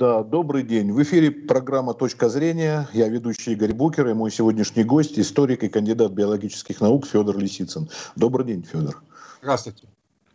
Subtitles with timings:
[0.00, 0.92] Да, добрый день.
[0.92, 2.88] В эфире программа «Точка зрения».
[2.94, 7.90] Я ведущий Игорь Букер и мой сегодняшний гость– историк и кандидат биологических наук Федор Лисицын.
[8.16, 9.02] Добрый день, Федор.
[9.42, 9.88] Здравствуйте.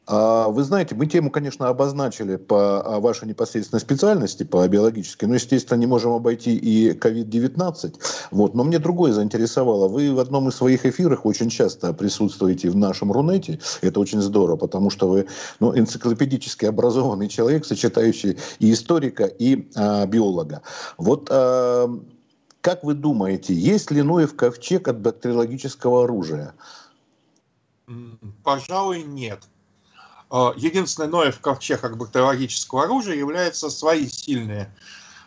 [0.08, 5.80] А, вы знаете, мы тему, конечно, обозначили по вашей непосредственной специальности, по биологической, но, естественно,
[5.80, 7.96] не можем обойти и COVID-19.
[8.32, 8.54] Вот.
[8.54, 9.88] Но мне другое заинтересовало.
[9.88, 13.60] Вы в одном из своих эфирах очень часто присутствуете в нашем Рунете.
[13.82, 15.28] Это очень здорово, потому что вы
[15.60, 20.62] ну, энциклопедически образованный человек, сочетающий и историка, и а, биолога.
[20.98, 21.90] Вот а,
[22.62, 26.54] как вы думаете, есть ли Ноев ковчег от бактериологического оружия?
[28.44, 29.40] Пожалуй, нет.
[30.38, 34.70] А, единственное Ноев ковчег как бактериологического оружия является свои сильные,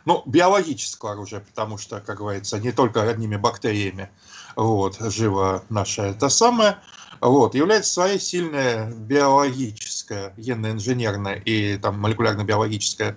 [0.04, 4.10] ну, биологического оружия, потому что, как говорится, не только одними бактериями
[4.54, 6.76] вот, живо наше это самое,
[7.22, 13.16] вот, является своей сильная биологическая, генно-инженерная и там молекулярно-биологическая,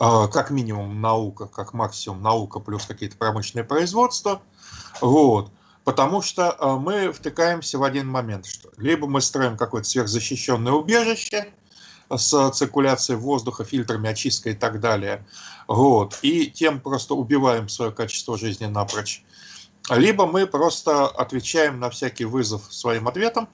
[0.00, 4.40] э, как минимум наука, как максимум наука плюс какие-то промышленные производства,
[5.02, 5.50] вот,
[5.86, 11.52] Потому что э, мы втыкаемся в один момент, что либо мы строим какое-то сверхзащищенное убежище
[12.10, 15.24] с циркуляцией воздуха, фильтрами, очисткой и так далее,
[15.68, 19.22] вот, и тем просто убиваем свое качество жизни напрочь.
[19.88, 23.48] Либо мы просто отвечаем на всякий вызов своим ответом,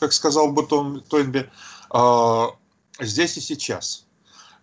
[0.00, 1.48] как сказал бы Тойнби,
[1.94, 2.46] э,
[2.98, 4.06] здесь и сейчас.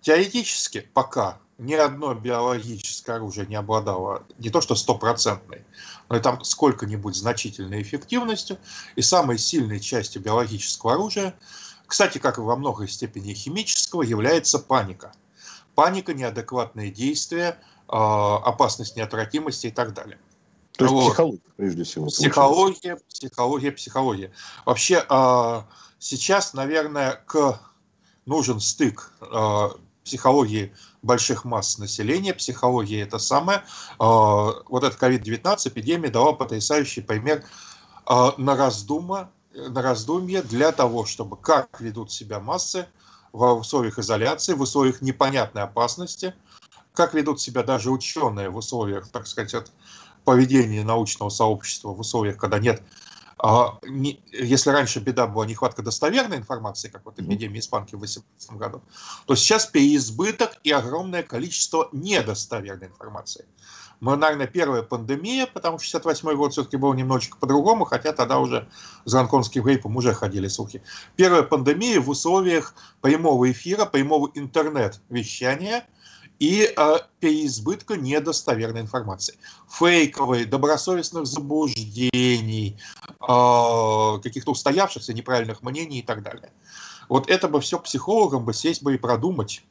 [0.01, 5.65] Теоретически пока ни одно биологическое оружие не обладало не то что стопроцентной,
[6.09, 8.57] но и там сколько-нибудь значительной эффективностью.
[8.95, 11.35] И самой сильной частью биологического оружия,
[11.87, 15.13] кстати, как и во многой степени химического, является паника.
[15.75, 20.19] Паника, неадекватные действия, а, опасность неотвратимости и так далее.
[20.77, 21.07] То есть вот.
[21.09, 22.07] психология, прежде всего.
[22.07, 24.31] Психология, психология, психология.
[24.65, 25.67] Вообще, а,
[25.99, 27.59] сейчас, наверное, к
[28.25, 29.71] нужен стык а,
[30.03, 30.73] психологии
[31.03, 33.63] больших масс населения, психологии это самое.
[33.99, 37.43] А, вот эта COVID-19 эпидемия дала потрясающий пример
[38.05, 42.87] а, на, раздума, на раздумье для того, чтобы как ведут себя массы
[43.33, 46.33] в условиях изоляции, в условиях непонятной опасности,
[46.93, 49.71] как ведут себя даже ученые в условиях, так сказать,
[50.23, 52.81] поведения научного сообщества, в условиях, когда нет
[54.31, 58.81] если раньше беда была нехватка достоверной информации, как вот эпидемия испанки в 2018 году,
[59.25, 63.45] то сейчас переизбыток и огромное количество недостоверной информации.
[63.99, 68.69] Мы, наверное, первая пандемия, потому что 68 год все-таки был немножечко по-другому, хотя тогда уже
[69.05, 70.81] за гонконгским гриппом уже ходили слухи.
[71.15, 75.85] Первая пандемия в условиях прямого эфира, прямого интернет-вещания–
[76.39, 79.35] и э, переизбытка недостоверной информации.
[79.69, 82.77] Фейковой, добросовестных заблуждений,
[83.21, 86.51] э, каких-то устоявшихся неправильных мнений и так далее.
[87.09, 89.63] Вот это бы все психологам бы сесть бы и продумать.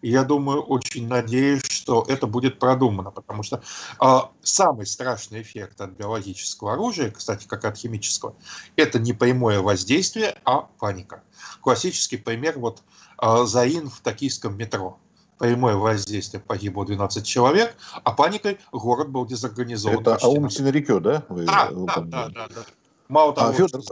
[0.00, 3.62] И я думаю, очень надеюсь, что это будет продумано, потому что
[4.00, 8.34] э, самый страшный эффект от биологического оружия, кстати, как от химического,
[8.74, 11.22] это не прямое воздействие, а паника.
[11.60, 12.82] Классический пример вот
[13.22, 14.98] э, Заин в токийском метро
[15.42, 20.00] прямое воздействие погибло 12 человек, а паникой город был дезорганизован.
[20.00, 21.24] Это Аум Синарикё, да?
[21.28, 22.62] Вы, да, да, да, да, да.
[23.08, 23.82] Мало того, а, Федор,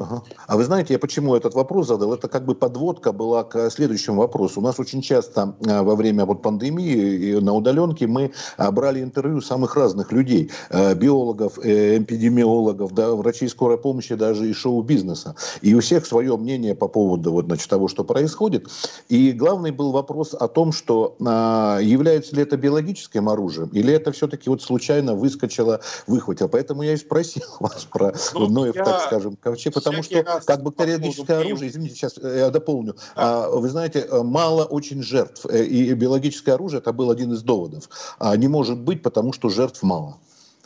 [0.00, 0.22] Ага.
[0.46, 2.14] А вы знаете, я почему этот вопрос задал?
[2.14, 4.60] Это как бы подводка была к следующему вопросу.
[4.60, 9.42] У нас очень часто а, во время вот пандемии на удаленке мы а, брали интервью
[9.42, 15.34] самых разных людей, а, биологов, э, эпидемиологов, да, врачей скорой помощи, даже и шоу-бизнеса.
[15.60, 18.68] И у всех свое мнение по поводу вот, значит, того, что происходит.
[19.10, 24.48] И главный был вопрос о том, что является ли это биологическим оружием, или это все-таки
[24.48, 26.48] вот случайно выскочило, выхватило.
[26.48, 28.84] Поэтому я и спросил вас про ну, Ноев, я...
[28.84, 33.48] так скажем, ковчег, потому потому что как бактериологическое оружие, извините, сейчас э, я дополню, а.
[33.48, 37.88] вы знаете, э, мало очень жертв, э, и биологическое оружие это был один из доводов.
[38.18, 40.18] А не может быть, потому что жертв мало.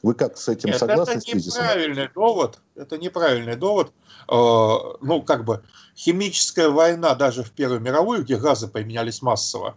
[0.03, 1.13] Вы как с этим Нет, согласны?
[1.13, 2.59] Это неправильный довод.
[2.75, 3.93] Это неправильный довод.
[4.29, 5.63] Ну, как бы
[5.97, 9.77] химическая война даже в Первую мировую, где газы применялись массово,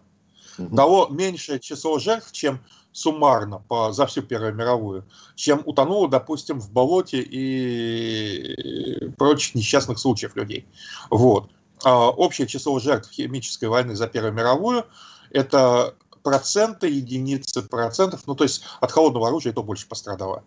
[0.58, 0.76] угу.
[0.76, 2.60] дало меньшее число жертв, чем
[2.92, 5.06] суммарно по, за всю Первую мировую,
[5.36, 10.66] чем утонуло, допустим, в болоте и прочих несчастных случаев людей.
[11.10, 11.50] Вот.
[11.84, 14.86] А общее число жертв химической войны за Первую мировую–
[15.32, 20.44] это проценты, единицы процентов, ну то есть от холодного оружия то больше пострадало.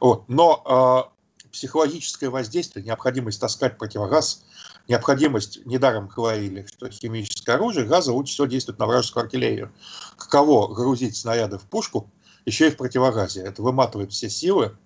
[0.00, 0.24] Вот.
[0.28, 1.13] Но э,
[1.54, 4.42] психологическое воздействие, необходимость таскать противогаз,
[4.88, 9.72] необходимость, недаром говорили, что химическое оружие, газы лучше всего действует на вражескую артиллерию.
[10.18, 12.10] Каково грузить снаряды в пушку,
[12.44, 13.42] еще и в противогазе.
[13.42, 14.76] Это выматывает все силы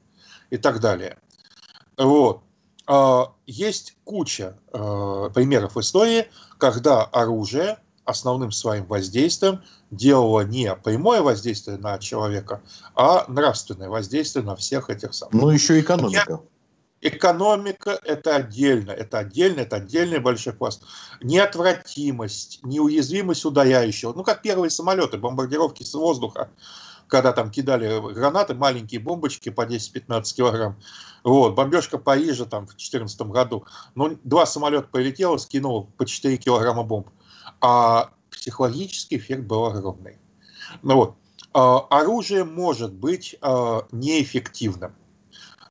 [0.50, 1.17] и так далее.
[1.97, 2.43] Вот.
[2.87, 6.29] А, есть куча а, примеров в истории,
[6.59, 12.61] когда оружие основным своим воздействием делала не прямое воздействие на человека,
[12.94, 15.32] а нравственное воздействие на всех этих самых.
[15.32, 16.41] Ну, еще экономика.
[17.00, 20.83] Экономика– это отдельно, это отдельно, это отдельный большой пласт.
[21.23, 24.12] Неотвратимость, неуязвимость ударяющего.
[24.12, 26.50] Ну, как первые самолеты, бомбардировки с воздуха,
[27.06, 30.77] когда там кидали гранаты, маленькие бомбочки по 10-15 килограмм.
[31.23, 33.65] Вот, бомбежка Парижа там в 2014 году.
[33.94, 37.09] Ну, два самолета полетело, скинуло по 4 килограмма бомб.
[37.61, 40.19] А психологический эффект был огромный.
[40.83, 41.15] Ну вот,
[41.55, 44.94] а, оружие может быть а, неэффективным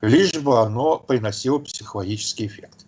[0.02, 2.86] лишь бы оно приносило психологический эффект.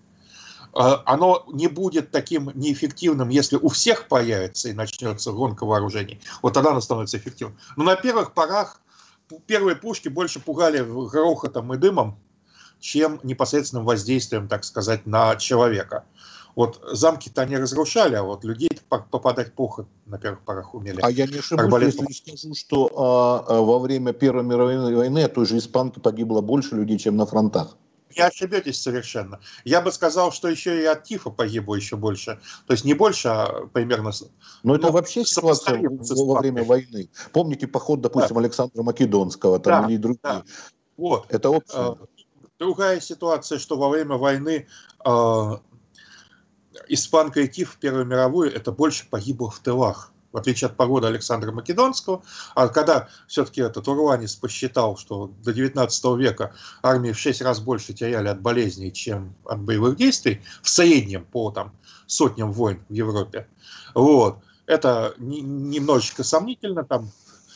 [0.73, 6.19] А, оно не будет таким неэффективным, если у всех появится и начнется гонка вооружений.
[6.41, 7.57] Вот тогда оно становится эффективным.
[7.75, 8.79] Но на первых порах
[9.47, 12.19] первые пушки больше пугали грохотом и дымом,
[12.79, 16.05] чем непосредственным воздействием, так сказать, на человека.
[16.59, 20.99] Вот замки-то они разрушали, а вот людей попадать плохо на первых порах умели.
[21.01, 25.45] А я не ошибусь, если скажу, что а, а, во время Первой мировой войны той
[25.45, 27.77] же испанки погибло больше людей, чем на фронтах.
[28.13, 29.39] Не ошибетесь совершенно.
[29.63, 32.41] Я бы сказал, что еще и от тифа погибло еще больше.
[32.67, 34.11] То есть не больше, а примерно...
[34.63, 37.09] Но это ну, вообще ситуация во время войны.
[37.31, 38.41] Помните поход, допустим, да.
[38.41, 40.19] Александра Македонского там, да, или другие?
[40.23, 40.43] Да.
[40.97, 41.25] Вот.
[41.29, 41.79] Это общее.
[41.79, 41.95] А,
[42.59, 44.67] другая ситуация, что во время войны
[46.87, 51.51] испанка идти в Первую мировую, это больше погибло в тылах в отличие от погоды Александра
[51.51, 52.21] Македонского.
[52.55, 57.93] А когда все-таки этот Уруанис посчитал, что до 19 века армии в 6 раз больше
[57.93, 61.73] теряли от болезней, чем от боевых действий, в среднем по там,
[62.05, 63.47] сотням войн в Европе,
[63.95, 64.37] вот,
[64.67, 67.11] это немножечко сомнительно, там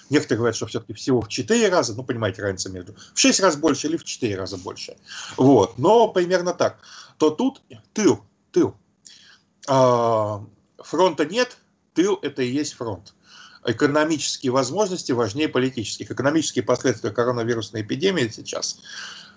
[0.10, 3.56] Некоторые говорят, что все-таки всего в 4 раза, ну, понимаете, разница между в 6 раз
[3.56, 4.96] больше или в 4 раза больше.
[5.38, 6.78] Вот, но примерно так.
[7.18, 7.62] То тут
[7.94, 8.22] тыл,
[8.52, 8.76] тыл.
[9.68, 10.44] А,
[10.78, 11.58] фронта нет,
[11.94, 13.14] тыл– это и есть фронт.
[13.66, 16.12] Экономические возможности важнее политических.
[16.12, 18.80] Экономические последствия коронавирусной эпидемии сейчас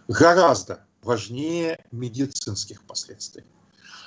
[0.08, 3.44] гораздо важнее медицинских последствий.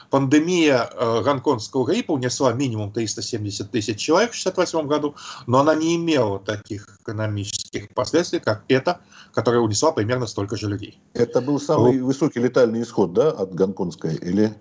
[0.10, 5.96] Пандемия э, гонконгского гриппа унесла минимум 370 тысяч человек в 1968 году, но она не
[5.96, 9.02] имела таких экономических последствий, как эта,
[9.34, 11.00] которая унесла примерно столько же людей.
[11.14, 12.08] Это был самый вот.
[12.08, 14.56] высокий летальный исход, да, от гонконгской, или?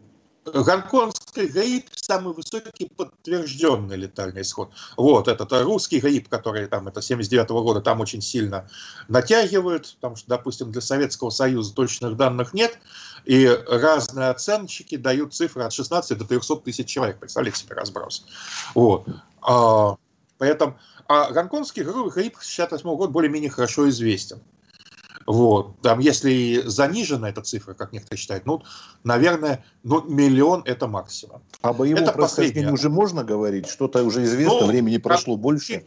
[0.52, 4.70] Гонконгский грипп самый высокий подтвержденный летальный исход.
[4.96, 8.68] Вот этот русский грипп, который там это 79 -го года там очень сильно
[9.08, 12.78] натягивают, потому что, допустим, для Советского Союза точных данных нет,
[13.24, 17.18] и разные оценщики дают цифры от 16 до 300 тысяч человек.
[17.18, 18.24] Представляете себе разброс.
[18.74, 19.06] Вот.
[19.42, 19.96] А,
[20.38, 20.78] поэтому,
[21.08, 24.40] а гонконгский грипп с 68 года более-менее хорошо известен.
[25.28, 25.78] Вот.
[25.82, 28.62] Там, если занижена эта цифра, как некоторые считают, ну,
[29.04, 31.42] наверное, ну, миллион– это максимум.
[31.60, 33.68] А боевом это происхождении уже можно говорить?
[33.68, 35.84] Что-то уже известно, ну, времени прошло больше?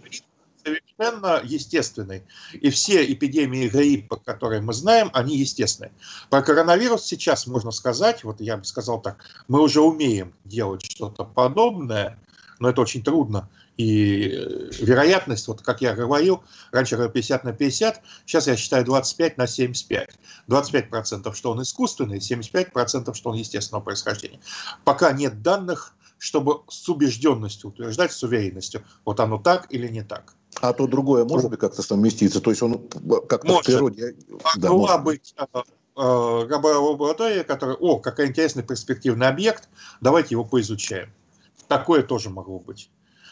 [0.63, 2.21] совершенно естественный.
[2.53, 5.91] И все эпидемии гриппа, которые мы знаем, они естественные.
[6.29, 11.23] Про коронавирус сейчас можно сказать, вот я бы сказал так, мы уже умеем делать что-то
[11.23, 12.19] подобное,
[12.59, 13.49] но это очень трудно.
[13.81, 18.85] И э, вероятность, вот как я говорил, раньше говорил 50 на 50, сейчас я считаю
[18.85, 20.09] 25 на 75.
[20.47, 24.39] 25% что он искусственный, 75% что он естественного происхождения.
[24.83, 30.35] Пока нет данных, чтобы с убежденностью утверждать, с уверенностью, вот оно так или не так.
[30.61, 32.39] А то другое может быть как-то совместиться?
[32.39, 32.87] То есть он
[33.27, 34.15] как-то в природе...
[34.61, 35.45] Могла да, быть э,
[35.97, 39.69] э, лаборатория, которая, о, какой интересный перспективный объект,
[40.01, 41.11] давайте его поизучаем.
[41.67, 42.91] Такое тоже могло быть.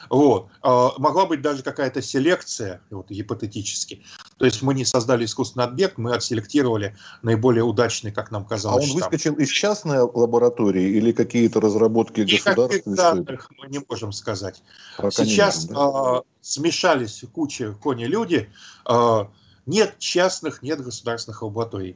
[0.10, 0.48] Вот.
[0.62, 4.04] А, могла быть даже какая-то селекция, вот, гипотетически.
[4.38, 8.86] То есть мы не создали искусственный объект, мы отселектировали наиболее удачный, как нам казалось.
[8.86, 12.98] А он выскочил из частной лаборатории или какие-то разработки государственных?
[12.98, 14.64] данных мы не можем сказать.
[14.98, 16.18] Пока Сейчас можем, да?
[16.18, 18.50] а, смешались куча кони-люди,
[18.86, 19.30] а,
[19.66, 21.96] нет частных, нет государственных лабораторий.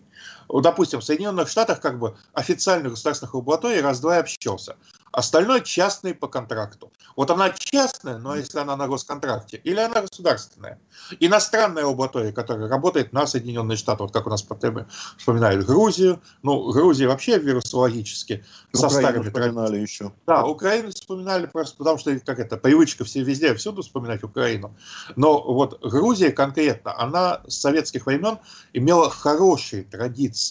[0.62, 4.76] Допустим, в Соединенных Штатах как бы официальных государственных лабораторий раз-два и общался.
[5.12, 6.92] Остальное частные по контракту.
[7.16, 10.80] Вот она частная, но если она на госконтракте, или она государственная.
[11.20, 14.88] Иностранная лаборатория, которая работает на Соединенные Штаты, вот как у нас по теме
[15.20, 16.20] вспоминают Грузию.
[16.42, 18.44] Ну, Грузия вообще вирусологически
[18.74, 20.12] со старыми вспоминали еще.
[20.26, 24.76] Да, Украину вспоминали просто потому, что как это, привычка все везде, всюду вспоминать Украину.
[25.16, 28.40] Но вот Грузия конкретно, она с советских времен
[28.74, 30.43] имела хорошие традиции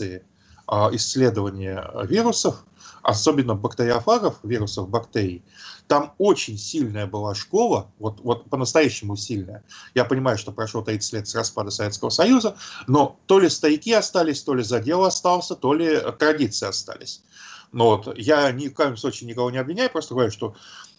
[0.66, 2.64] а, исследования вирусов,
[3.02, 5.42] особенно бактериофагов, вирусов бактерий,
[5.88, 9.62] там очень сильная была школа, вот, вот по-настоящему сильная.
[9.94, 12.56] Я понимаю, что прошло 30 лет с распада Советского Союза,
[12.86, 17.22] но то ли старики остались, то ли задел остался, то ли традиции остались.
[17.72, 20.54] Но вот я ни в коем случае никого не обвиняю, просто говорю, что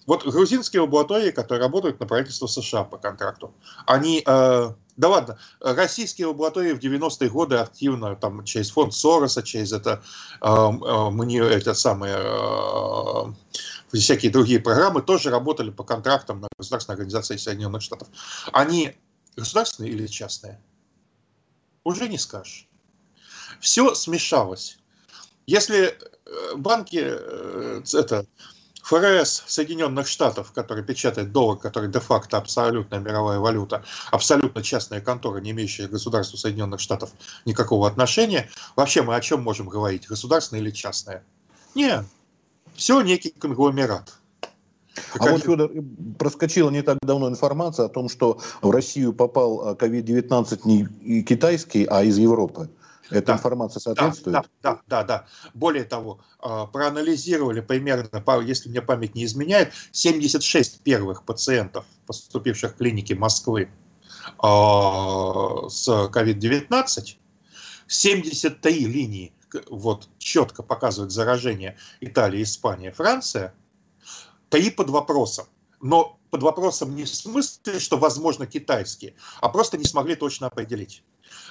[0.05, 3.53] Вот грузинские лаборатории, которые работают на правительство США по контракту,
[3.85, 9.71] они, э, да ладно, российские лаборатории в 90-е годы активно, там, через фонд Сороса, через
[9.71, 10.03] это,
[10.41, 16.95] э, э, мне, это самое, э, всякие другие программы, тоже работали по контрактам на государственной
[16.95, 18.07] организации Соединенных Штатов.
[18.51, 18.95] Они
[19.35, 20.61] государственные или частные?
[21.83, 22.67] Уже не скажешь.
[23.59, 24.77] Все смешалось.
[25.47, 28.25] Если э, банки, э, это,
[28.83, 35.51] ФРС Соединенных Штатов, который печатает доллар, который де-факто абсолютная мировая валюта, абсолютно частная контора, не
[35.51, 37.11] имеющая к государству Соединенных Штатов
[37.45, 41.23] никакого отношения, вообще мы о чем можем говорить, государственное или частное?
[41.75, 42.05] Нет,
[42.75, 44.13] все некий конгломерат.
[45.17, 45.71] А вот, Федор,
[46.19, 51.85] проскочила не так давно информация о том, что в Россию попал COVID-19 а, не китайский,
[51.85, 52.69] а из Европы.
[53.09, 54.33] Эта да, информация соответствует?
[54.33, 55.27] Да, да, да, да.
[55.53, 62.77] Более того, а, проанализировали примерно, если мне память не изменяет, 76 первых пациентов, поступивших в
[62.77, 63.69] клинике Москвы
[64.39, 67.17] а, с COVID-19,
[67.87, 69.33] 73 линии
[69.69, 73.53] вот четко показывают заражение Италия, Испания, Франция,
[74.49, 75.45] три под вопросом.
[75.81, 81.03] Но под вопросом не в смысле, что возможно китайские, а просто не смогли точно определить.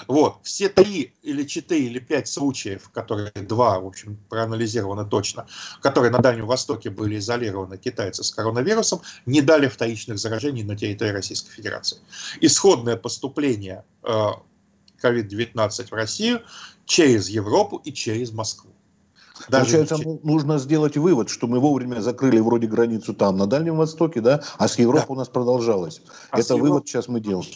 [0.08, 5.46] Вот, все три или четыре или пять случаев, которые два, в общем, проанализированы точно,
[5.80, 11.12] которые на Дальнем Востоке были изолированы китайцы с коронавирусом, не дали вторичных заражений на территории
[11.12, 11.98] Российской Федерации.
[12.40, 13.84] Исходное поступление
[15.02, 16.42] COVID-19 в Россию
[16.84, 18.70] через Европу и через Москву.
[19.48, 20.22] Даже Получается, через...
[20.22, 24.68] нужно сделать вывод, что мы вовремя закрыли вроде границу там, на Дальнем Востоке, да, а
[24.68, 25.12] с Европой да.
[25.14, 26.00] у нас продолжалось.
[26.30, 27.48] А Это вывод сейчас мы делаем.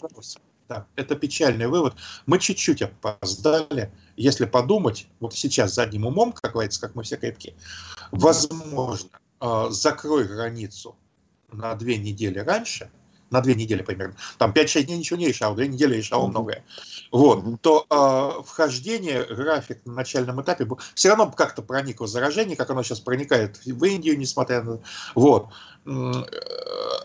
[0.69, 1.95] Да, это печальный вывод.
[2.27, 3.93] Мы чуть-чуть опоздали.
[4.17, 7.55] Если подумать, вот сейчас задним умом, как говорится, как мы все крепкие,
[8.11, 10.97] возможно, э, закрой границу
[11.53, 12.91] на две недели раньше–
[13.31, 16.65] на две недели примерно, там 5-6 дней ничего не решал, две недели решал многое,
[17.11, 22.83] вот, то э, вхождение, график на начальном этапе все равно как-то проникло заражение, как оно
[22.83, 24.81] сейчас проникает в Индию, несмотря на...
[25.15, 25.49] Вот.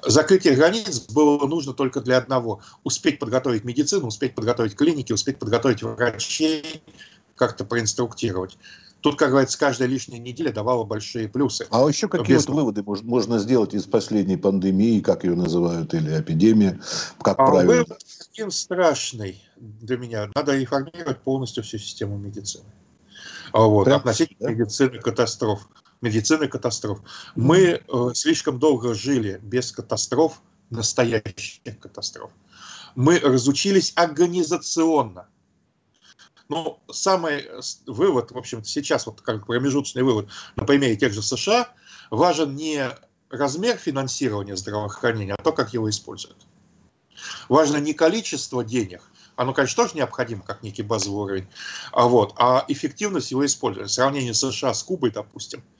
[0.05, 2.61] Закрытие границ было нужно только для одного.
[2.83, 6.83] Успеть подготовить медицину, успеть подготовить клиники, успеть подготовить врачей,
[7.35, 8.57] как-то проинструктировать.
[9.01, 11.65] Тут, как говорится, каждая лишняя неделя давала большие плюсы.
[11.71, 12.47] А еще какие Без...
[12.47, 16.79] вот выводы можно сделать из последней пандемии, как ее называют, или эпидемии,
[17.19, 17.73] как а правильно?
[17.73, 17.99] Вывод
[18.31, 20.29] один страшный для меня.
[20.35, 22.65] Надо реформировать полностью всю систему медицины.
[23.53, 24.53] А вот, Прям, относительно да?
[24.53, 25.67] медицины катастроф.
[26.01, 26.99] Медицины катастроф.
[27.35, 32.31] Мы э, слишком долго жили без катастроф, настоящих катастроф.
[32.95, 35.27] Мы разучились организационно
[36.51, 37.47] но ну, самый
[37.87, 40.27] вывод, в общем сейчас вот как промежуточный вывод
[40.57, 41.69] на примере тех же США,
[42.09, 42.89] важен не
[43.29, 46.45] размер финансирования здравоохранения, а то, как его используют.
[47.47, 49.01] Важно не количество денег,
[49.37, 51.47] оно, конечно, тоже необходимо, как некий базовый уровень,
[51.93, 53.87] а, вот, а эффективность его использования.
[53.87, 55.63] Сравнение США с Кубой, допустим–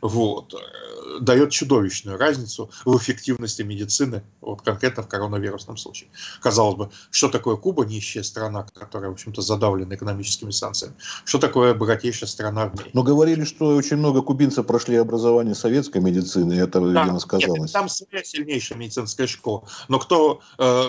[0.00, 6.10] вот, э, дает чудовищную разницу в эффективности медицины, вот конкретно в коронавирусном случае.
[6.40, 10.94] Казалось бы, что такое Куба, нищая страна, которая, в общем-то, задавлена экономическими санкциями?
[11.24, 12.90] Что такое богатейшая страна в мире?
[12.92, 17.60] Но говорили, что очень много кубинцев прошли образование советской медицины, и это, да, видимо, сказалось.
[17.60, 19.68] Нет, там своя сильнейшая медицинская школа.
[19.88, 20.40] Но кто...
[20.58, 20.88] Э,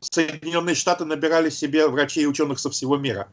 [0.00, 3.28] Соединенные Штаты набирали себе врачей и ученых со всего мира.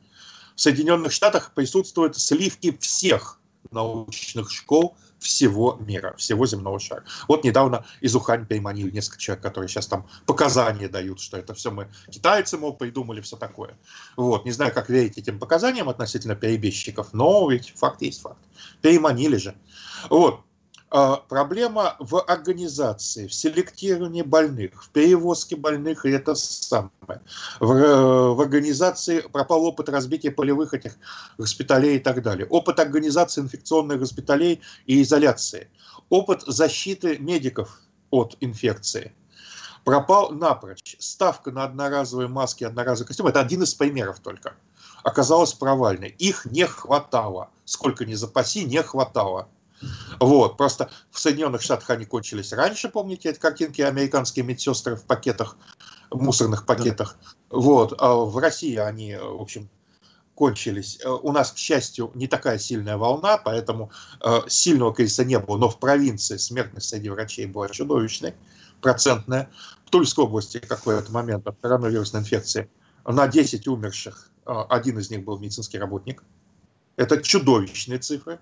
[0.55, 3.39] В Соединенных Штатах присутствуют сливки всех
[3.71, 7.03] научных школ всего мира, всего земного шара.
[7.27, 11.71] Вот недавно из Ухань переманили несколько человек, которые сейчас там показания дают, что это все
[11.71, 13.77] мы китайцы, мол, придумали, все такое.
[14.17, 18.41] Вот, не знаю, как верить этим показаниям относительно перебежчиков, но ведь факт есть факт.
[18.81, 19.55] Переманили же.
[20.09, 20.41] Вот,
[20.93, 26.91] проблема в организации, в селектировании больных, в перевозке больных, и это самое.
[27.59, 30.93] В, в организации пропал опыт разбития полевых этих
[31.39, 32.45] госпиталей и так далее.
[32.45, 35.67] Опыт организации инфекционных госпиталей и изоляции.
[36.09, 37.79] Опыт защиты медиков
[38.11, 39.13] от инфекции.
[39.85, 40.95] Пропал напрочь.
[40.99, 44.53] Ставка на одноразовые маски, одноразовые костюмы– это один из примеров только.
[45.03, 46.09] Оказалась провальной.
[46.19, 47.49] Их не хватало.
[47.65, 49.49] Сколько ни запаси, не хватало.
[50.19, 55.57] Вот, просто в Соединенных Штатах они кончились раньше, помните эти картинки американские медсестры в пакетах,
[56.11, 57.17] мусорных пакетах.
[57.49, 59.69] Вот, а в России они, в общем,
[60.35, 60.99] кончились.
[61.05, 65.69] У нас, к счастью, не такая сильная волна, поэтому э, сильного кризиса не было, но
[65.69, 68.33] в провинции смертность среди врачей была чудовищной,
[68.81, 69.49] процентная.
[69.85, 72.69] В Тульской области какой-то момент от коронавирусной инфекции
[73.05, 76.23] на 10 умерших, э, один из них был медицинский работник.
[76.95, 78.39] Это чудовищные цифры.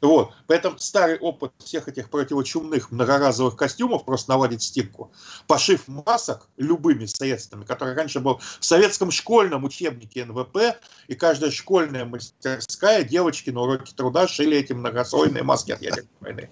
[0.00, 0.32] Вот.
[0.46, 5.12] Поэтому старый опыт всех этих противочумных многоразовых костюмов просто наладить стирку.
[5.46, 12.04] Пошив масок любыми средствами, который раньше был в советском школьном учебнике НВП, и каждая школьная
[12.04, 16.50] мастерская, девочки на уроке труда шили эти многослойные маски от ядерной войны.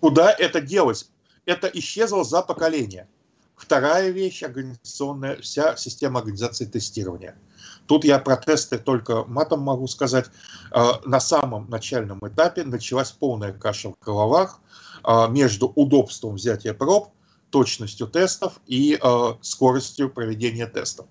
[0.00, 1.10] Куда это делось?
[1.44, 3.08] Это исчезло за поколение.
[3.62, 7.36] Вторая вещь организационная, вся система организации тестирования.
[7.86, 10.26] Тут я про тесты только матом могу сказать.
[10.72, 14.58] А, на самом начальном этапе началась полная каша в головах
[15.04, 17.10] а, между удобством взятия проб,
[17.50, 21.06] точностью тестов и э, скоростью проведения тестов.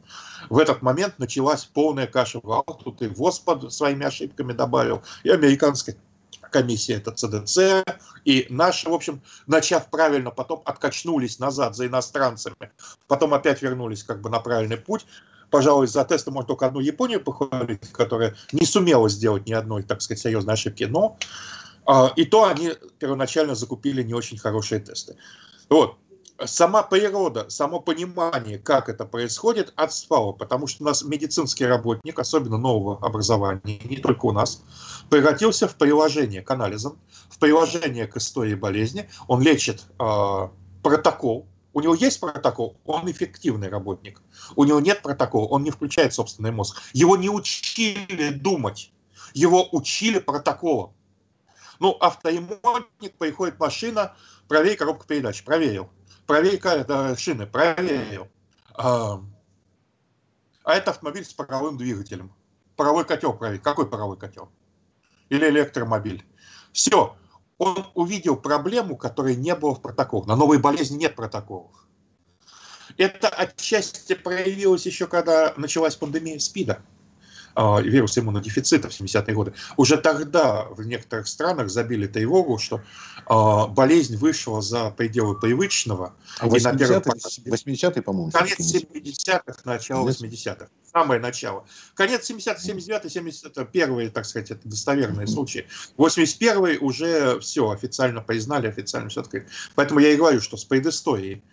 [0.50, 2.80] В этот момент началась полная каша в головах.
[2.84, 5.96] Тут и ВОЗ под своими ошибками добавил, и американская
[6.40, 7.84] комиссия это ЦДЦ,
[8.26, 12.72] и наши, в общем, начав правильно, потом откачнулись назад за иностранцами,
[13.08, 15.06] потом опять вернулись как бы на правильный путь
[15.52, 20.02] пожалуй, за тесты можно только одну Японию похвалить, которая не сумела сделать ни одной, так
[20.02, 21.18] сказать, серьезной ошибки, но
[21.86, 25.18] а, и то они первоначально закупили не очень хорошие тесты.
[25.70, 25.98] Вот.
[26.46, 32.58] Сама природа, само понимание, как это происходит, отстало, потому что у нас медицинский работник, особенно
[32.58, 34.64] нового образования, не только у нас,
[35.10, 39.08] превратился в приложение к анализам, в приложение к истории болезни.
[39.28, 40.48] Он лечит э,
[40.82, 44.22] протокол, у него есть протокол, он эффективный работник.
[44.56, 46.82] У него нет протокола, он не включает собственный мозг.
[46.94, 48.92] Его не учили думать,
[49.34, 50.94] его учили протоколом.
[51.80, 54.16] Ну, авторемонтник, приходит машина,
[54.48, 55.90] проверь коробку передач, проверил.
[56.26, 58.28] Проверь это, шины, проверил.
[58.74, 59.22] А,
[60.64, 62.34] а это автомобиль с паровым двигателем.
[62.76, 63.60] Паровой котел проверь.
[63.60, 64.50] Какой паровой котел?
[65.30, 66.24] Или электромобиль.
[66.72, 67.16] Все,
[67.58, 70.28] он увидел проблему, которой не было в протоколах.
[70.28, 71.72] На новой болезни нет протоколов.
[72.98, 76.82] Это отчасти проявилось еще, когда началась пандемия СПИДа,
[77.56, 79.54] вирус иммунодефицита в 70-е годы.
[79.78, 82.82] Уже тогда в некоторых странах забили тревогу, что
[83.26, 86.14] а, болезнь вышла за пределы привычного.
[86.40, 88.32] А 80-е, 80 по-моему?
[88.32, 91.66] Конец 70-х, начало 80-х самое начало.
[91.96, 95.68] Конец 70 79 70 это первые, так сказать, это достоверные случаи.
[95.98, 99.50] 81 уже все официально признали, официально все открыто.
[99.76, 101.44] Поэтому я и говорю, что с предысторией.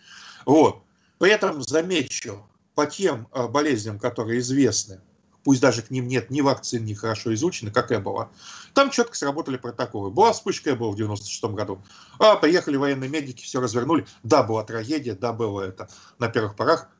[0.45, 0.83] Вот.
[1.19, 5.01] При этом замечу, по тем э, болезням, которые известны,
[5.49, 8.31] пусть даже к ним нет ни вакцин, ни хорошо изучены, как Эбола,
[8.75, 10.11] там четко сработали протоколы.
[10.11, 11.83] Была вспышка Эбола в 96 году.
[12.19, 14.07] А, приехали военные медики, все развернули.
[14.23, 16.91] Да, была трагедия, да, было это на первых порах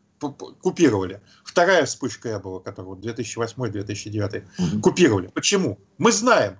[0.63, 1.21] купировали.
[1.45, 4.81] Вторая вспышка была, которая вот 2008-2009, угу.
[4.81, 5.27] купировали.
[5.27, 5.79] Почему?
[5.99, 6.59] Мы знаем.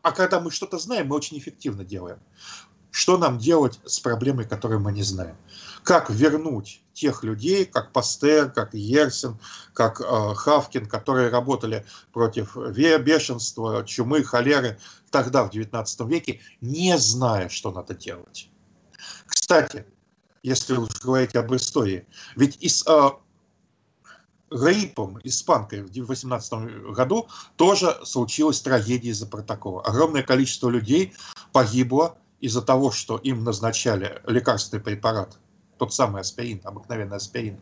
[0.00, 2.18] А когда мы что-то знаем, мы очень эффективно делаем.
[2.96, 5.36] Что нам делать с проблемой, которую мы не знаем?
[5.82, 9.36] Как вернуть тех людей, как Пастер, как Ерсин,
[9.74, 14.78] как э, Хавкин, которые работали против бешенства, чумы, холеры
[15.10, 18.48] тогда, в 19 веке, не зная, что надо делать.
[19.26, 19.84] Кстати,
[20.42, 22.06] если уж говорить об истории.
[22.34, 23.10] Ведь и с э,
[24.50, 29.82] Граипом, испанкой, в 18 году тоже случилась трагедия из-за протокола.
[29.82, 31.12] Огромное количество людей
[31.52, 35.38] погибло из-за того, что им назначали лекарственный препарат,
[35.78, 37.58] тот самый аспирин, обыкновенный аспирин,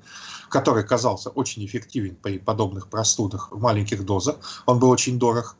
[0.49, 4.37] который казался очень эффективен при подобных простудах в маленьких дозах.
[4.67, 5.57] Он был очень дорог.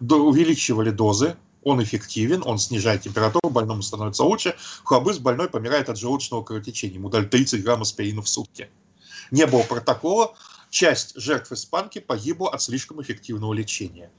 [0.00, 4.54] Увеличивали дозы, он эффективен, он снижает температуру, больному становится лучше.
[4.84, 6.94] Хабыс больной помирает от желудочного кровотечения.
[6.94, 8.70] Ему дали 30 грамм аспирина в сутки.
[9.32, 10.34] Не было протокола.
[10.70, 14.10] Часть жертв испанки погибла от слишком эффективного лечения.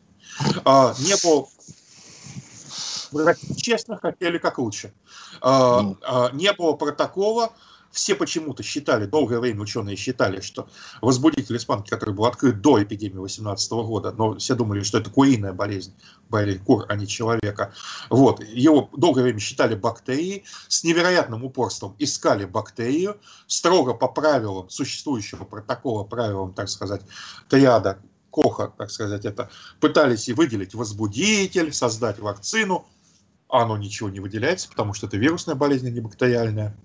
[0.66, 1.48] А, не было
[3.58, 4.93] честно хотели как лучше.
[5.41, 5.98] А, ну.
[6.02, 7.52] а, не было протокола,
[7.91, 10.67] все почему-то считали, долгое время ученые считали, что
[11.02, 15.54] возбудитель испанки, который был открыт до эпидемии 18 года, но все думали, что это куриная
[15.54, 15.93] болезнь,
[16.30, 17.74] болезнь кур, а не человека.
[18.10, 18.43] Вот.
[18.43, 23.17] Его долгое время считали бактерией, с невероятным упорством искали бактерию,
[23.48, 27.02] строго по правилам существующего протокола, правилам, так сказать,
[27.50, 28.00] триада
[28.32, 32.86] Коха, так сказать, это пытались и выделить возбудитель, создать вакцину,
[33.50, 36.76] оно ничего не выделяется, потому что это вирусная болезнь, а не бактериальная.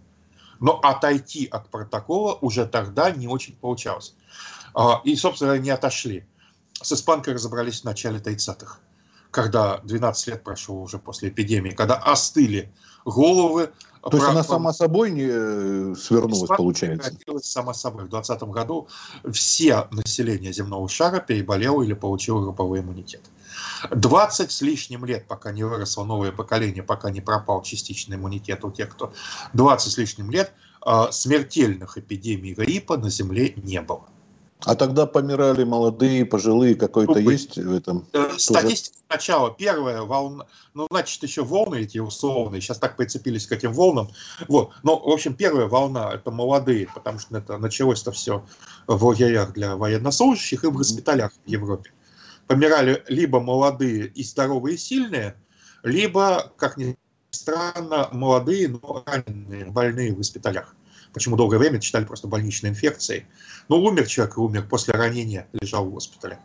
[0.60, 4.14] Но отойти от протокола уже тогда не очень получалось.
[4.74, 6.24] А, и, собственно, не отошли.
[6.80, 8.78] С испанкой разобрались в начале 30-х,
[9.30, 12.72] когда 12 лет прошло уже после эпидемии, когда остыли
[13.04, 13.72] головы.
[14.02, 14.16] То про...
[14.18, 17.12] есть она сама собой не э, свернулась, Испанка получается?
[17.40, 18.04] сама собой.
[18.04, 18.88] В 2020 году
[19.32, 23.22] все население земного шара переболело или получило групповой иммунитет.
[23.90, 28.70] 20 с лишним лет, пока не выросло новое поколение, пока не пропал частичный иммунитет у
[28.70, 29.12] тех, кто
[29.52, 34.06] 20 с лишним лет, а, смертельных эпидемий гриппа на Земле не было.
[34.64, 38.06] А тогда помирали молодые, пожилые, какой-то есть в этом?
[38.12, 39.06] Э, статистика Тоже...
[39.08, 44.10] сначала, первая волна, ну, значит, еще волны эти условные, сейчас так прицепились к этим волнам.
[44.48, 44.70] Вот.
[44.82, 48.44] Но, в общем, первая волна– это молодые, потому что это началось-то все
[48.86, 51.90] в лагерях для военнослужащих и в госпиталях в Европе.
[52.52, 55.36] Помирали либо молодые и здоровые, и сильные,
[55.82, 56.98] либо, как ни
[57.30, 60.76] странно, молодые, но раненые, больные в госпиталях.
[61.14, 63.26] Почему долгое время читали просто больничные инфекции.
[63.70, 66.38] Ну, умер человек, умер после ранения, лежал в госпитале.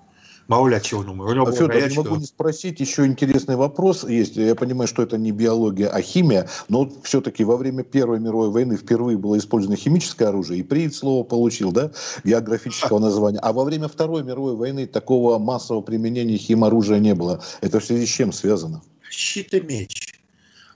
[0.48, 1.26] Мало ли от чего он умер.
[1.26, 4.38] У него а, Федор, не могу не спросить, еще интересный вопрос есть.
[4.38, 8.50] Я понимаю, что это не биология, а химия, но вот все-таки во время Первой мировой
[8.50, 11.92] войны впервые было использовано химическое оружие, и приит слово получил, да,
[12.24, 13.40] географического названия.
[13.40, 17.44] А во время Второй мировой войны такого массового применения химоружия не было.
[17.62, 18.82] Это в связи с чем связано?
[19.10, 20.14] Щит и меч.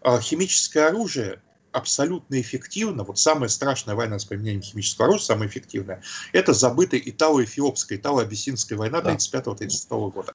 [0.01, 1.39] А химическое оружие
[1.71, 6.01] абсолютно эффективно, вот самая страшная война с применением химического оружия, самая эффективная,
[6.33, 10.33] это забытая Итало-Эфиопская, Итало-Абиссинская война 35-36 года.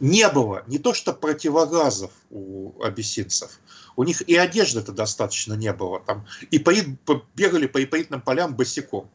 [0.00, 3.60] Не было не то что противогазов у абиссинцев,
[3.96, 6.00] у них и одежды-то достаточно не было.
[6.00, 9.08] Там, и бегали по ипоитным полям босиком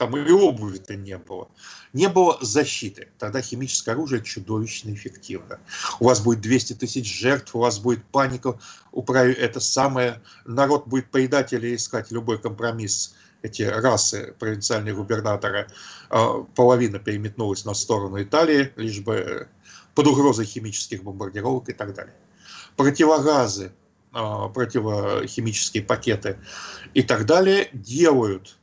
[0.00, 1.50] там и обуви-то не было.
[1.92, 3.08] Не было защиты.
[3.18, 5.60] Тогда химическое оружие чудовищно эффективно.
[6.00, 8.58] У вас будет 200 тысяч жертв, у вас будет паника,
[8.92, 9.26] управ...
[9.26, 13.14] это самое, народ будет поедать или искать любой компромисс.
[13.42, 15.68] Эти расы, провинциальные губернаторы,
[16.08, 19.46] а, половина переметнулась на сторону Италии, лишь бы э,
[19.94, 22.14] под угрозой химических бомбардировок и так далее.
[22.74, 23.72] Противогазы,
[24.12, 26.38] а, противохимические пакеты
[26.94, 28.56] и так далее делают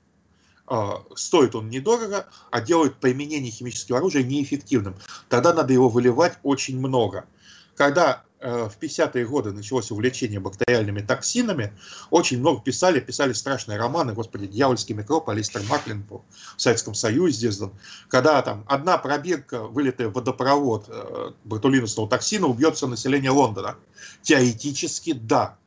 [1.16, 4.96] стоит он недорого, а делает применение химического оружия неэффективным.
[5.30, 7.26] Тогда надо его выливать очень много.
[7.76, 11.74] Когда э, в 50-е годы началось увлечение бактериальными токсинами,
[12.10, 16.24] очень много писали, писали страшные романы, господи, «Дьявольский микроб», Алистер Маклин в
[16.60, 17.52] Советском Союзе
[18.10, 23.76] когда там одна пробирка, вылитая в водопровод э, ботулинусного токсина, убьется население Лондона.
[24.24, 25.58] Теоретически да,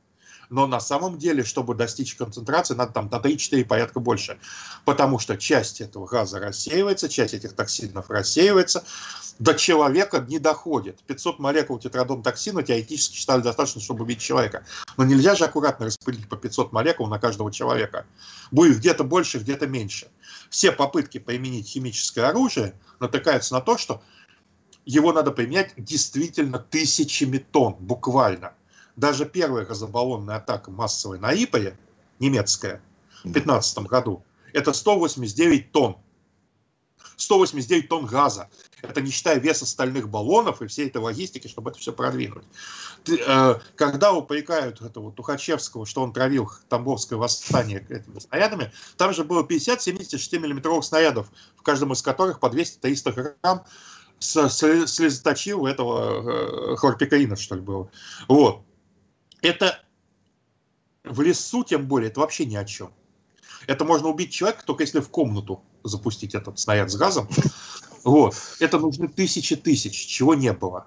[0.50, 4.38] но на самом деле, чтобы достичь концентрации, надо там на 3-4 порядка больше,
[4.84, 8.84] потому что часть этого газа рассеивается, часть этих токсинов рассеивается,
[9.38, 10.98] до человека не доходит.
[11.06, 14.64] 500 молекул тетрадон токсина теоретически считали достаточно, чтобы убить человека.
[14.96, 18.04] Но нельзя же аккуратно распределить по 500 молекул на каждого человека.
[18.50, 20.08] Будет где-то больше, где-то меньше.
[20.50, 24.02] Все попытки применить химическое оружие натыкаются на то, что
[24.84, 28.52] его надо применять действительно тысячами тонн, буквально
[29.00, 31.76] даже первая газобаллонная атака массовая на Иполе,
[32.18, 32.82] немецкая,
[33.24, 35.96] в 2015 году, это 189 тонн.
[37.16, 38.48] 189 тонн газа.
[38.82, 42.44] Это не считая веса стальных баллонов и всей этой логистики, чтобы это все продвинуть.
[43.08, 49.44] Э, когда упрекают этого Тухачевского, что он травил Тамбовское восстание этими снарядами, там же было
[49.44, 53.64] 50 76 миллиметровых снарядов, в каждом из которых по 200-300 грамм
[54.18, 57.90] слезоточил этого э, хлорпикаина, что ли, было.
[58.28, 58.62] Вот.
[59.42, 59.80] Это
[61.04, 62.92] в лесу, тем более, это вообще ни о чем.
[63.66, 67.28] Это можно убить человека, только если в комнату запустить этот снаряд с газом.
[68.02, 68.34] Вот.
[68.60, 70.86] Это нужны тысячи тысяч, чего не было.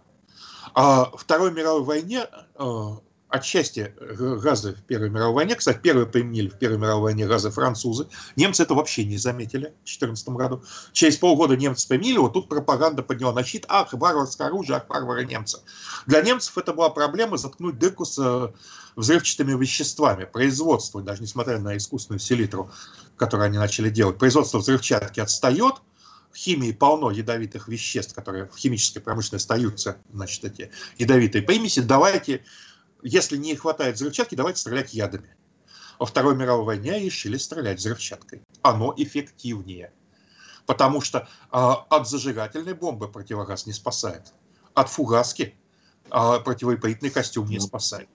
[0.73, 2.89] А Второй мировой войне э,
[3.34, 8.08] отчасти газы в Первой мировой войне, кстати, первые применили в Первой мировой войне газы французы,
[8.36, 10.63] немцы это вообще не заметили в 2014 году.
[10.91, 15.26] Через полгода немцы применили, вот тут пропаганда подняла на щит, ах, варварское оружие, ах, варвары
[15.26, 15.58] немцы.
[16.06, 18.52] Для немцев это была проблема заткнуть дырку с э,
[18.96, 22.69] взрывчатыми веществами, производство, даже несмотря на искусственную селитру,
[23.17, 25.76] которую они начали делать, производство взрывчатки отстает,
[26.32, 32.43] в химии полно ядовитых веществ, которые в химической промышленности остаются, значит, эти ядовитые примеси, давайте
[33.03, 35.35] если не хватает взрывчатки, давайте стрелять ядами.
[35.99, 38.41] Во Второй мировой войне решили стрелять взрывчаткой.
[38.61, 39.91] Оно эффективнее.
[40.65, 44.33] Потому что э, от зажигательной бомбы противогаз не спасает.
[44.73, 45.55] От фугаски
[46.05, 48.09] э, противопыльный костюм не спасает.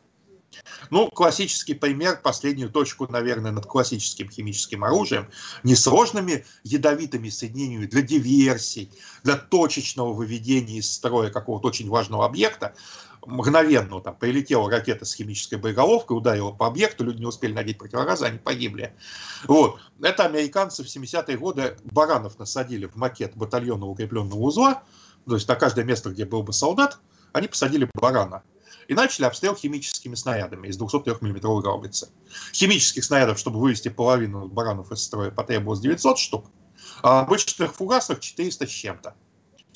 [0.90, 5.28] Ну, классический пример, последнюю точку, наверное, над классическим химическим оружием,
[5.62, 8.90] несложными ядовитыми соединениями для диверсий,
[9.24, 12.74] для точечного выведения из строя какого-то очень важного объекта,
[13.28, 18.24] мгновенно там прилетела ракета с химической боеголовкой, ударила по объекту, люди не успели надеть противогазы,
[18.24, 18.94] они погибли.
[19.46, 19.78] Вот.
[20.02, 24.82] Это американцы в 70-е годы баранов насадили в макет батальонного укрепленного узла,
[25.26, 26.98] то есть на каждое место, где был бы солдат,
[27.32, 28.42] они посадили барана
[28.88, 32.08] и начали обстрел химическими снарядами из 203 мм гаубицы.
[32.54, 36.46] Химических снарядов, чтобы вывести половину баранов из строя, потребовалось 900 штук,
[37.02, 39.14] а обычных фугасов 400 с чем-то.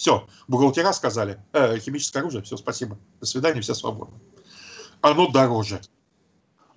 [0.03, 4.17] Все, бухгалтера сказали, э, химическое оружие, все, спасибо, до свидания, все свободны.
[5.01, 5.81] Оно дороже.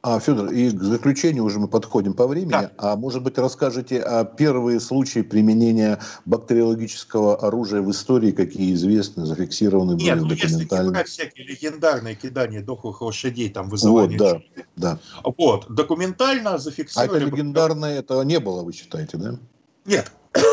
[0.03, 2.51] А, Федор, и к заключению уже мы подходим по времени.
[2.51, 2.71] Да.
[2.77, 9.93] А может быть, расскажете о первые случаи применения бактериологического оружия в истории, какие известны, зафиксированы
[9.95, 10.97] Нет, были ну, документально?
[10.99, 14.19] Если всякие легендарные кидания дохлых лошадей, там вызывание...
[14.19, 14.43] Вот,
[14.75, 15.33] да, да.
[15.35, 17.23] Вот, документально зафиксировали...
[17.23, 19.39] А это легендарное, этого не было, вы считаете, да?
[19.85, 20.11] Нет,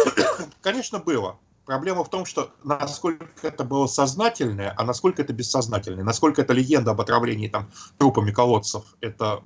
[0.63, 1.39] конечно, было.
[1.65, 6.03] Проблема в том, что насколько это было сознательное, а насколько это бессознательное.
[6.03, 9.45] Насколько это легенда об отравлении там, трупами колодцев, это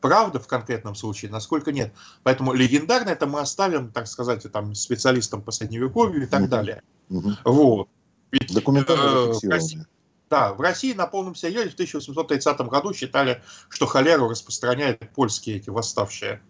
[0.00, 1.94] правда в конкретном случае, насколько нет.
[2.22, 6.48] Поэтому легендарно это мы оставим, так сказать, там, специалистам по средневековью и так угу.
[6.48, 6.82] далее.
[7.08, 7.32] Угу.
[7.44, 7.88] Вот.
[8.30, 9.86] Ведь, Документально э, России,
[10.28, 15.70] Да, в России на полном серьезе в 1830 году считали, что холеру распространяют польские эти
[15.70, 16.42] восставшие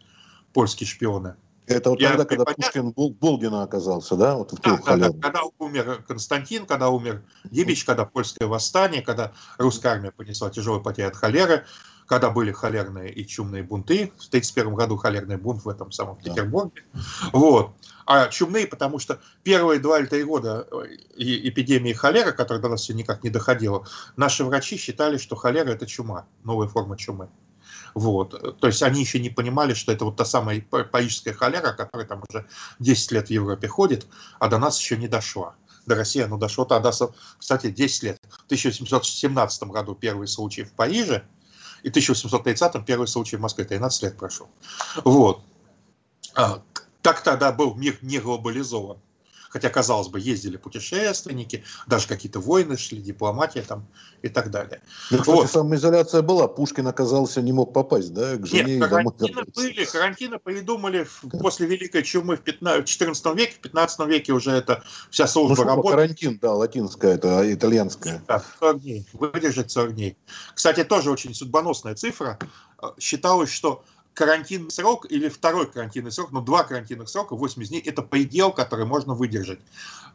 [0.53, 1.37] польские шпионы.
[1.69, 2.93] Это вот я тогда, когда понятно.
[2.93, 4.37] Пушкин Болдина оказался, да?
[4.37, 9.33] Вот в да, да, да, когда умер Константин, когда умер Дибич, когда польское восстание, когда
[9.59, 11.65] русская армия понесла тяжелые потери от холеры,
[12.07, 14.13] когда были холерные и чумные бунты.
[14.17, 16.31] В 1931 году холерный бунт в этом самом да.
[16.31, 16.83] Петербурге.
[17.33, 17.73] Вот.
[18.07, 22.81] А чумные, потому что первые два или три года э, эпидемии холеры, которая до нас
[22.81, 27.29] все никак не доходила, наши врачи считали, что холера– это чума, новая форма чумы.
[27.95, 28.59] Вот.
[28.61, 32.23] То есть они еще не понимали, что это вот та самая парижская холера, которая там
[32.29, 32.47] уже
[32.79, 34.07] 10 лет в Европе ходит,
[34.39, 35.55] а до нас еще не дошла.
[35.87, 36.93] До России оно дошло тогда,
[37.39, 38.19] кстати, 10 лет.
[38.29, 41.25] В 1817 году первый случай в Париже,
[41.83, 44.49] и в 1830 первый случай в Москве, 13 лет прошел.
[45.05, 45.43] Вот.
[46.35, 46.63] А,
[47.03, 48.99] так тогда был мир не глобализован.
[49.49, 53.87] Хотя, казалось бы, ездили путешественники, даже какие-то войны шли, дипломатия там
[54.23, 54.83] и так далее.
[55.11, 55.51] Ну, кстати, вот.
[55.51, 56.49] самоизоляция была.
[56.49, 61.39] Пушкин оказался, не мог попасть, да, к жене Нет, карантины были, карантины придумали да.
[61.39, 65.65] после Великой чумы в 15, 14 веке, в 15 веке уже это вся служба ну,
[65.65, 65.93] работала.
[65.93, 68.23] Карантин, да, латинская, это итальянская.
[68.27, 70.17] Да, 40 дней, выдержать 40 дней.
[70.55, 72.39] Кстати, тоже очень судьбоносная цифра.
[72.99, 73.85] Считалось, что
[74.19, 78.85] карантинный срок или второй карантинный срок, ну, два карантинных срока, 80 дней, это предел, который
[78.85, 79.61] можно выдержать.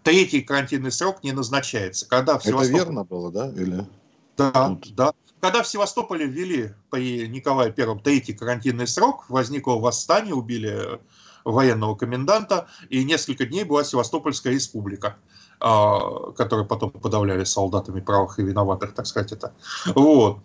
[0.03, 2.05] Третий карантинный срок не назначается.
[2.05, 2.75] Когда в Севастополе...
[2.75, 3.49] Это верно было, да?
[3.49, 3.87] Или...
[4.35, 4.93] Да, Тут...
[4.95, 5.13] да.
[5.39, 10.99] Когда в Севастополе ввели при Николае Первом третий карантинный срок, возникло восстание, убили
[11.45, 15.15] военного коменданта, и несколько дней была Севастопольская республика
[15.61, 19.53] а, которую потом подавляли солдатами правых и виноватых, так сказать, это.
[19.95, 20.39] Вот.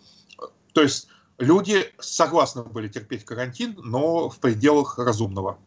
[0.75, 1.09] То есть
[1.39, 5.59] люди согласны были терпеть карантин, но в пределах разумного.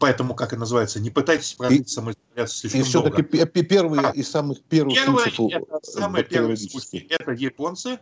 [0.00, 4.60] Поэтому, как и называется, не пытайтесь продлить самоизоляцию слишком И все-таки первые а, из самых
[4.62, 5.62] первых первые, случаев.
[5.68, 7.06] Это, самые первые случаи.
[7.08, 8.00] Это японцы,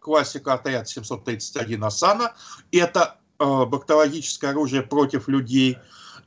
[0.00, 2.34] классика отряд 731 Асана.
[2.72, 5.76] Это э, бактериологическое оружие против людей.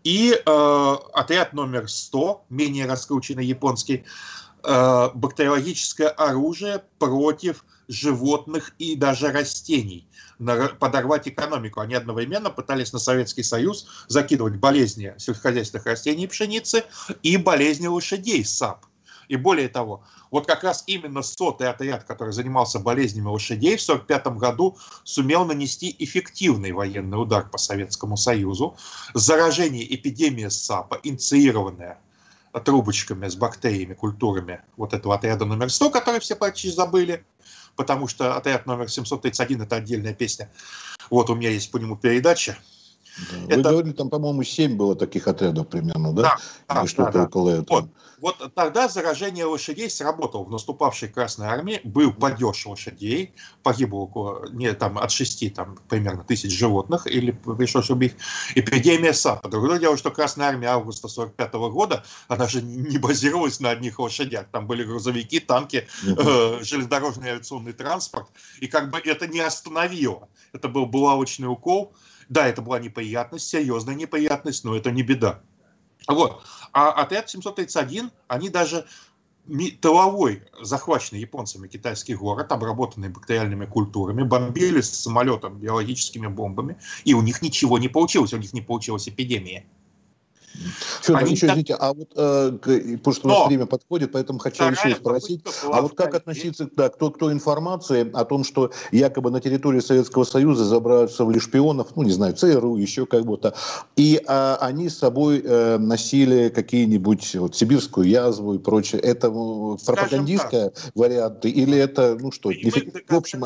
[0.03, 4.05] И э, отряд номер 100, менее раскрученный японский,
[4.63, 10.07] э, бактериологическое оружие против животных и даже растений,
[10.79, 11.81] подорвать экономику.
[11.81, 16.85] Они одновременно пытались на Советский Союз закидывать болезни сельскохозяйственных растений и пшеницы
[17.23, 18.85] и болезни лошадей сап.
[19.27, 24.37] И более того, вот как раз именно сотый отряд, который занимался болезнями лошадей, в 1945
[24.39, 28.75] году сумел нанести эффективный военный удар по Советскому Союзу.
[29.13, 31.99] Заражение эпидемии САПа, инициированная
[32.65, 37.23] трубочками с бактериями, культурами вот этого отряда номер 100, который все почти забыли,
[37.79, 40.51] потому что отряд номер 731 это отдельная песня.
[41.09, 42.57] Вот у меня есть по нему передача.
[43.47, 43.55] Да.
[43.55, 46.21] Вы говорили, там, по-моему, 7 было таких отрядов примерно, да?
[46.67, 47.61] Да, да, что-то да, около да.
[47.61, 47.81] этого.
[47.81, 47.89] Вот.
[48.21, 50.43] Вот тогда заражение лошадей сработало.
[50.43, 56.23] В наступавшей Красной Армии был падеж лошадей, погибло около, не, там, от 6 там, примерно
[56.23, 58.15] тысяч животных, или пришлось убить.
[58.55, 59.47] Эпидемия САПа.
[59.47, 64.47] Другое дело, что Красная Армия августа 45 года, она же не базировалась на одних лошадях.
[64.51, 68.27] Там были грузовики, танки, э, железнодорожный авиационный транспорт.
[68.59, 70.27] И как бы это не остановило.
[70.51, 71.93] Это был булавочный укол.
[72.29, 75.41] Да, это была неприятность, серьезная неприятность, но это не беда.
[76.07, 76.43] Вот.
[76.71, 78.85] А отряд 731, они даже
[79.81, 87.21] тыловой, захваченный японцами китайский город, обработанный бактериальными культурами, бомбили с самолетом биологическими бомбами, и у
[87.21, 89.65] них ничего не получилось, у них не получилась эпидемия.
[91.09, 91.55] Федор, Они еще, так...
[91.55, 92.51] извините, а вот, э,
[92.97, 96.89] потому что у нас время подходит, поэтому хочу еще спросить, а вот как относиться, да,
[96.89, 102.11] кто, кто информации о том, что якобы на территории Советского Союза забрасывали шпионов, ну, не
[102.11, 103.55] знаю, ЦРУ, еще как будто,
[103.95, 110.71] и а, они с собой э, носили какие-нибудь вот, сибирскую язву и прочее, это пропагандистская
[110.95, 113.45] варианты или это, ну что, в общем...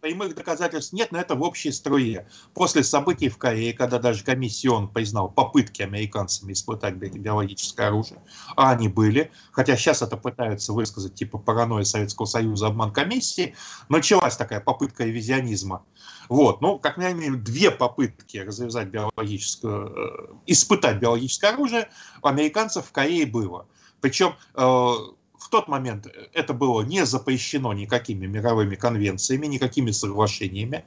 [0.00, 2.28] прямых доказательств нет, но это в общей струе.
[2.54, 8.22] После событий в Корее, когда даже комиссион признал попытки американцами испытать биологическое оружие,
[8.56, 13.54] а они были, хотя сейчас это пытаются высказать типа паранойя Советского Союза, обман комиссии,
[13.88, 15.84] началась такая попытка ревизионизма.
[16.28, 21.88] Вот, ну, как минимум, две попытки развязать биологическое, э, испытать биологическое оружие
[22.22, 23.66] у американцев в Корее было.
[24.00, 24.92] Причем э,
[25.38, 30.84] в тот момент это было не запрещено никакими мировыми конвенциями, никакими соглашениями,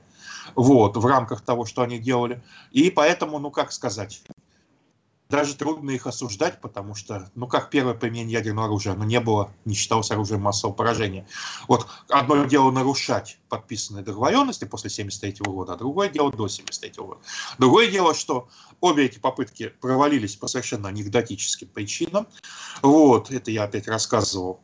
[0.56, 2.42] вот, в рамках того, что они делали.
[2.72, 4.22] И поэтому, ну как сказать,
[5.32, 9.52] даже трудно их осуждать, потому что, ну, как первое применение ядерного оружия, оно не было,
[9.66, 11.28] не считалось оружием массового поражения.
[11.68, 17.22] Вот одно дело нарушать подписанные договоренности после 1973 года, а другое дело до 1973 года.
[17.58, 18.50] Другое дело, что
[18.82, 22.28] обе эти попытки провалились по совершенно анекдотическим причинам.
[22.82, 24.60] Вот, это я опять рассказывал.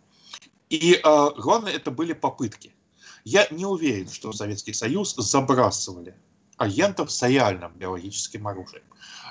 [0.70, 2.76] И э, главное, это были попытки.
[3.24, 6.16] Я не уверен, что Советский Союз забрасывали
[6.58, 8.84] агентов с реальным биологическим оружием.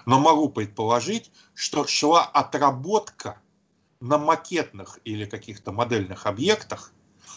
[0.07, 3.41] Но могу предположить, что шла отработка
[4.01, 6.93] на макетных или каких-то модельных объектах,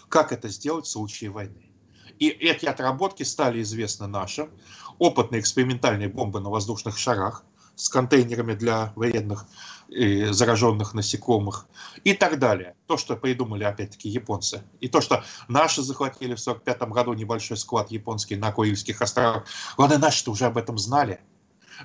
[0.07, 1.71] как это сделать в случае войны.
[2.19, 4.51] И эти отработки стали известны нашим.
[4.99, 7.43] Опытные экспериментальные бомбы на воздушных шарах
[7.75, 9.45] с контейнерами для вредных
[9.87, 11.65] и зараженных насекомых
[12.03, 12.75] и так далее.
[12.87, 14.63] То, что придумали опять-таки японцы.
[14.81, 19.45] И то, что наши захватили в 1945 году небольшой склад японский на Курильских островах.
[19.77, 21.21] Ладно, наши-то уже об этом знали.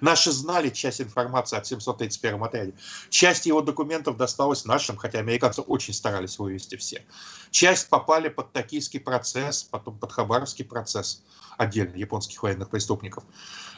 [0.01, 2.75] Наши знали часть информации о 731 отряде.
[3.11, 7.05] Часть его документов досталась нашим, хотя американцы очень старались вывести все.
[7.51, 11.23] Часть попали под токийский процесс, потом под хабаровский процесс
[11.57, 13.25] отдельно японских военных преступников.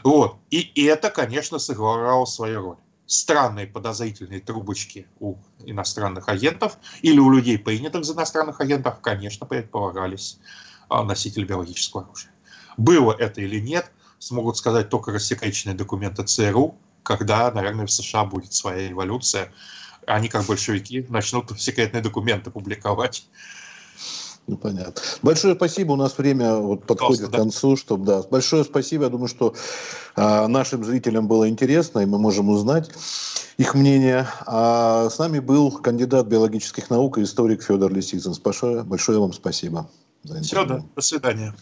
[0.02, 0.36] Вот.
[0.50, 2.76] И, это, конечно, сыграло свою роль.
[3.06, 10.38] Странные подозрительные трубочки у иностранных агентов или у людей, принятых за иностранных агентов, конечно, предполагались
[10.88, 12.32] а, носители биологического оружия.
[12.76, 18.52] Было это или нет, смогут сказать только рассекреченные документы ЦРУ, когда, наверное, в США будет
[18.52, 19.52] своя революция.
[20.06, 23.28] Они, как большевики, начнут секретные документы публиковать.
[24.46, 25.02] Ну, понятно.
[25.22, 25.92] Большое спасибо.
[25.92, 27.70] У нас время вот подходит Просто, к концу.
[27.70, 27.76] Да.
[27.76, 28.22] Чтобы, да.
[28.22, 29.04] Большое спасибо.
[29.04, 29.54] Я думаю, что
[30.14, 32.90] э, нашим зрителям было интересно, и мы можем узнать
[33.56, 34.28] их мнение.
[34.46, 38.34] А с нами был кандидат биологических наук и историк Федор Лисицын.
[38.44, 39.90] Большое, большое вам спасибо.
[40.42, 40.84] Все, да.
[40.94, 41.54] До свидания.